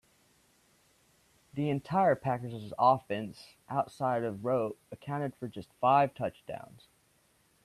[1.53, 6.87] The entire Packers' offense outside of Rote accounted for just five touchdowns.